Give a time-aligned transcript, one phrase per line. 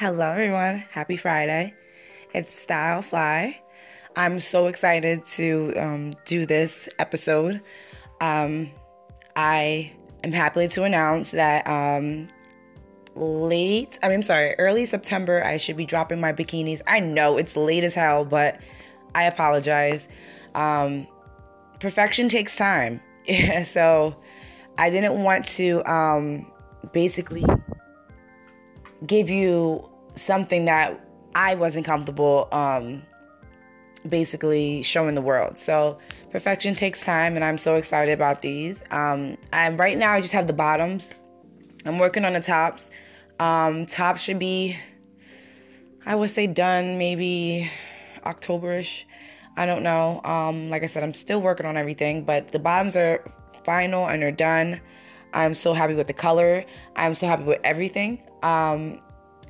[0.00, 0.82] Hello, everyone.
[0.90, 1.74] Happy Friday.
[2.32, 3.60] It's Style Fly.
[4.16, 7.60] I'm so excited to um, do this episode.
[8.18, 8.70] Um,
[9.36, 9.92] I
[10.24, 12.28] am happy to announce that um,
[13.14, 16.80] late, I mean, I'm sorry, early September, I should be dropping my bikinis.
[16.86, 18.58] I know it's late as hell, but
[19.14, 20.08] I apologize.
[20.54, 21.06] Um,
[21.78, 23.02] perfection takes time.
[23.64, 24.16] so
[24.78, 26.50] I didn't want to um,
[26.94, 27.44] basically
[29.06, 31.00] give you something that
[31.34, 33.02] I wasn't comfortable um,
[34.08, 35.56] basically showing the world.
[35.56, 35.98] So
[36.30, 38.82] perfection takes time, and I'm so excited about these.
[38.90, 40.12] Um, I'm right now.
[40.12, 41.08] I just have the bottoms.
[41.84, 42.90] I'm working on the tops.
[43.38, 44.76] Um, tops should be,
[46.04, 47.70] I would say, done maybe
[48.24, 49.04] Octoberish.
[49.56, 50.22] I don't know.
[50.24, 53.24] Um, like I said, I'm still working on everything, but the bottoms are
[53.64, 54.80] final and they're done.
[55.32, 56.64] I'm so happy with the color.
[56.96, 58.22] I'm so happy with everything.
[58.42, 59.00] Um,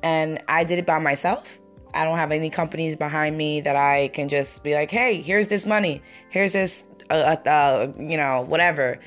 [0.03, 1.59] and I did it by myself.
[1.93, 5.47] I don't have any companies behind me that I can just be like, hey, here's
[5.49, 8.99] this money, here's this, uh, uh, uh, you know, whatever.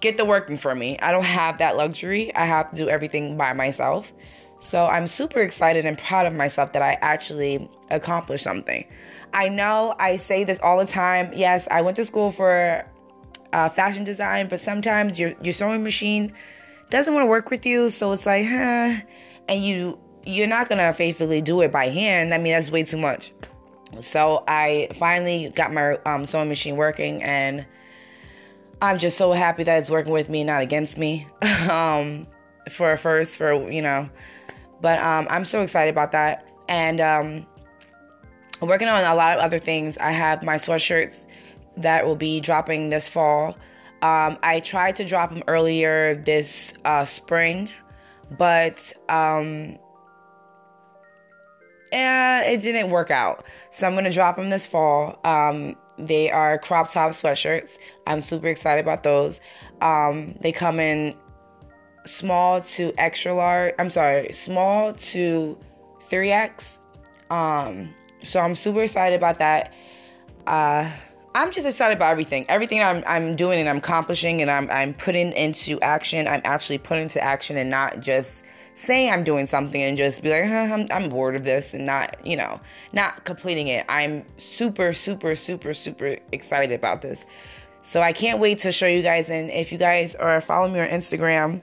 [0.00, 0.98] Get the working for me.
[0.98, 2.34] I don't have that luxury.
[2.34, 4.12] I have to do everything by myself.
[4.58, 8.84] So I'm super excited and proud of myself that I actually accomplished something.
[9.32, 11.32] I know I say this all the time.
[11.34, 12.84] Yes, I went to school for
[13.52, 16.32] uh, fashion design, but sometimes your your sewing machine
[16.90, 17.90] doesn't want to work with you.
[17.90, 18.96] So it's like, huh,
[19.48, 22.32] and you you're not gonna faithfully do it by hand.
[22.32, 23.32] I mean, that's way too much.
[24.00, 27.64] So I finally got my um, sewing machine working, and
[28.82, 31.26] I'm just so happy that it's working with me, not against me.
[31.70, 32.26] um,
[32.70, 34.08] for first, for you know,
[34.80, 37.46] but um, I'm so excited about that, and um,
[38.60, 39.96] working on a lot of other things.
[39.98, 41.26] I have my sweatshirts
[41.76, 43.56] that will be dropping this fall.
[44.04, 47.70] Um, I tried to drop them earlier this uh, spring
[48.30, 49.78] but um
[51.92, 53.44] eh, it didn't work out.
[53.70, 55.18] So I'm gonna drop them this fall.
[55.24, 57.78] Um, they are crop top sweatshirts.
[58.06, 59.40] I'm super excited about those.
[59.80, 61.14] Um, they come in
[62.04, 63.74] small to extra large.
[63.78, 65.56] I'm sorry, small to
[66.10, 66.80] 3x.
[67.30, 69.72] Um, so I'm super excited about that.
[70.48, 70.90] Uh,
[71.34, 72.46] I'm just excited about everything.
[72.48, 76.28] Everything I'm I'm doing and I'm accomplishing and I'm I'm putting into action.
[76.28, 78.44] I'm actually putting into action and not just
[78.76, 81.86] saying I'm doing something and just be like, huh, I'm, I'm bored of this and
[81.86, 82.60] not, you know,
[82.92, 83.84] not completing it.
[83.88, 87.24] I'm super, super, super, super excited about this.
[87.82, 89.30] So I can't wait to show you guys.
[89.30, 91.62] And if you guys are following me on Instagram,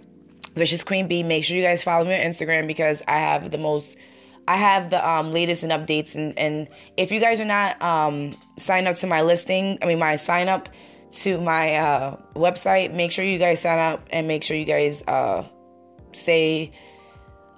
[0.55, 3.57] Vicious Queen Bee, make sure you guys follow me on Instagram because I have the
[3.57, 3.97] most
[4.47, 6.15] I have the um, latest and updates.
[6.15, 9.99] And, and if you guys are not um, signed up to my listing, I mean,
[9.99, 10.69] my sign up
[11.11, 15.03] to my uh, website, make sure you guys sign up and make sure you guys
[15.07, 15.43] uh,
[16.13, 16.71] stay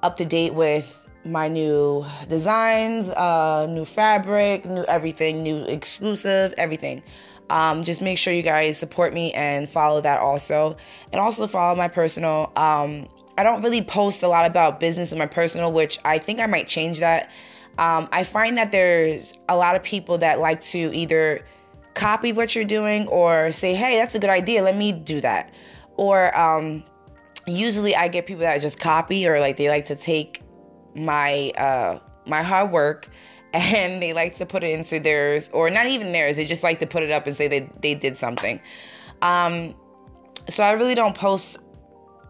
[0.01, 7.01] up to date with my new designs, uh, new fabric, new everything, new exclusive, everything.
[7.49, 10.75] Um, just make sure you guys support me and follow that also.
[11.11, 13.07] And also follow my personal um,
[13.37, 16.45] I don't really post a lot about business in my personal, which I think I
[16.45, 17.29] might change that.
[17.77, 21.43] Um, I find that there's a lot of people that like to either
[21.95, 25.51] copy what you're doing or say, hey, that's a good idea, let me do that.
[25.95, 26.83] Or um,
[27.47, 30.41] usually I get people that just copy or like they like to take
[30.95, 33.09] my uh, my hard work
[33.53, 36.79] and they like to put it into theirs or not even theirs they just like
[36.79, 38.59] to put it up and say they, they did something
[39.21, 39.75] um,
[40.49, 41.57] so i really don't post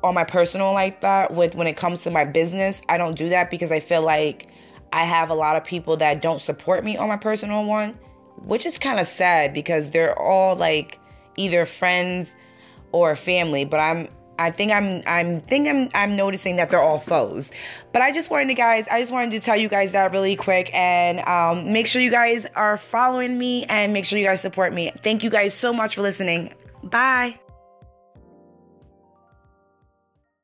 [0.03, 2.81] on my personal like that with when it comes to my business.
[2.89, 4.49] I don't do that because I feel like
[4.91, 7.97] I have a lot of people that don't support me on my personal one,
[8.37, 10.99] which is kind of sad because they're all like
[11.37, 12.33] either friends
[12.91, 14.09] or family, but I'm
[14.39, 17.49] I think I'm I'm think I'm I'm noticing that they're all foes.
[17.91, 20.35] But I just wanted to guys, I just wanted to tell you guys that really
[20.35, 24.41] quick and um, make sure you guys are following me and make sure you guys
[24.41, 24.91] support me.
[25.03, 26.53] Thank you guys so much for listening.
[26.83, 27.39] Bye.